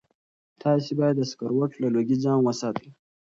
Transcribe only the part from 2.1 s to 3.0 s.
ځان وساتئ.